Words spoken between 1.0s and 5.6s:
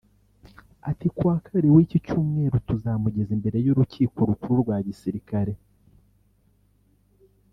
“Kuwa Kabiri w’iki cyumweru tuzamugeza imbere y’urukiko rukuru rwa gisirikare